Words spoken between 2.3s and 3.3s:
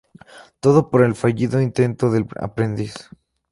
aprendiz.